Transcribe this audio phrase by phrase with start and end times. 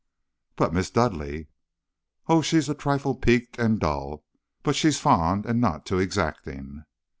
[0.55, 1.43] "'But Miss Dudleigh?'
[2.27, 4.23] "'Oh, she's a trifle peaked and dull,
[4.63, 6.85] but she's fond and not too exacting.'